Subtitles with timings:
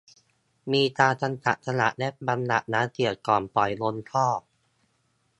[0.71, 4.27] มีการกำจัดขยะและ บำบัดน้ำเสียก่อนปล่อยลงท่อ